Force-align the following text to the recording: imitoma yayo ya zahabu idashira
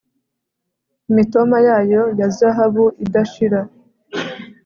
imitoma 1.09 1.57
yayo 1.67 2.01
ya 2.19 2.27
zahabu 2.37 2.85
idashira 3.03 3.59